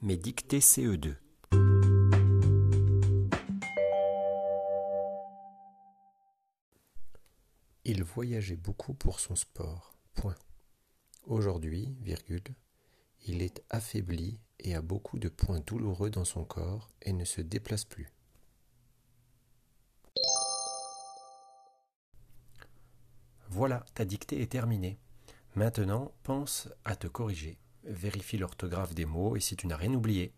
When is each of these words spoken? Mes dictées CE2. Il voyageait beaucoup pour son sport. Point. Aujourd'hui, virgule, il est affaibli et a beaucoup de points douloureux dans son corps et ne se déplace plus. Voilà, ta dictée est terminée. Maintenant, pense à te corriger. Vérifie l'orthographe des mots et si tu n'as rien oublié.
Mes 0.00 0.16
dictées 0.16 0.60
CE2. 0.60 1.16
Il 7.84 8.02
voyageait 8.04 8.56
beaucoup 8.56 8.94
pour 8.94 9.20
son 9.20 9.36
sport. 9.36 9.94
Point. 10.14 10.36
Aujourd'hui, 11.24 11.96
virgule, 12.00 12.42
il 13.26 13.42
est 13.42 13.62
affaibli 13.70 14.40
et 14.58 14.74
a 14.74 14.82
beaucoup 14.82 15.18
de 15.18 15.28
points 15.28 15.60
douloureux 15.60 16.10
dans 16.10 16.24
son 16.24 16.44
corps 16.44 16.90
et 17.02 17.12
ne 17.12 17.24
se 17.24 17.40
déplace 17.40 17.84
plus. 17.84 18.12
Voilà, 23.48 23.84
ta 23.94 24.04
dictée 24.04 24.40
est 24.42 24.50
terminée. 24.50 24.98
Maintenant, 25.54 26.12
pense 26.22 26.68
à 26.84 26.96
te 26.96 27.06
corriger. 27.06 27.58
Vérifie 27.84 28.38
l'orthographe 28.38 28.94
des 28.94 29.06
mots 29.06 29.36
et 29.36 29.40
si 29.40 29.56
tu 29.56 29.66
n'as 29.66 29.76
rien 29.76 29.92
oublié. 29.92 30.32